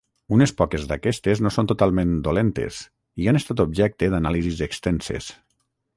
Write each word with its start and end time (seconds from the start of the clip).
Unes 0.35 0.51
poques 0.61 0.85
d'aquestes 0.91 1.43
no 1.47 1.51
són 1.57 1.69
totalment 1.73 2.15
dolentes, 2.29 2.79
i 3.25 3.29
han 3.33 3.41
estat 3.43 3.65
objecte 3.67 4.11
d'anàlisis 4.15 4.65
extenses. 4.71 5.31